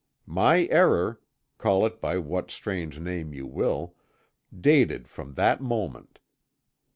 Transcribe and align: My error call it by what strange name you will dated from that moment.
My 0.25 0.65
error 0.71 1.19
call 1.59 1.85
it 1.85 2.01
by 2.01 2.17
what 2.17 2.49
strange 2.49 2.99
name 2.99 3.35
you 3.35 3.45
will 3.45 3.93
dated 4.59 5.07
from 5.07 5.35
that 5.35 5.61
moment. 5.61 6.17